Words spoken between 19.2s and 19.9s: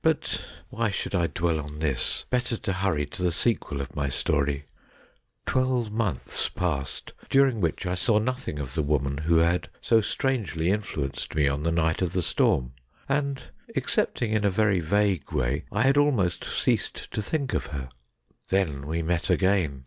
again.